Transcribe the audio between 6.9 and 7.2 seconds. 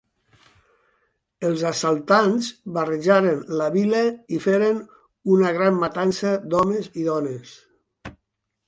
i